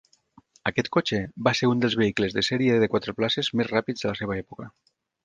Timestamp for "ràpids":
3.75-4.07